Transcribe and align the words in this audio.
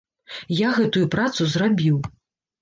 Я 0.59 0.69
гэтую 0.77 1.03
працу 1.17 1.47
зрабіў. 1.53 2.01